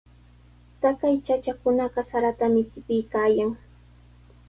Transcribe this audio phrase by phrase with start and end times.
[0.81, 3.51] Taqay chachakunaqa saratami tipiykaayan.